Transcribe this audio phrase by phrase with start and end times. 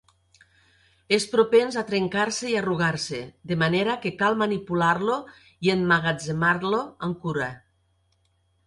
[1.17, 3.19] És propens a trencar-se i arrugar-se,
[3.53, 5.19] de manera que cal manipular-lo
[5.69, 7.55] i emmagatzemar-lo amb cura.